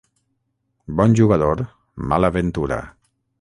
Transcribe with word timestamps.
Bon 1.01 1.13
jugador, 1.19 1.61
mala 2.15 2.33
ventura. 2.39 2.81